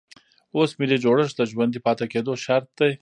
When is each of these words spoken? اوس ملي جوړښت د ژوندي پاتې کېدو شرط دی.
اوس 0.55 0.71
ملي 0.79 0.97
جوړښت 1.03 1.35
د 1.37 1.41
ژوندي 1.51 1.79
پاتې 1.85 2.05
کېدو 2.13 2.31
شرط 2.45 2.67
دی. 2.79 2.91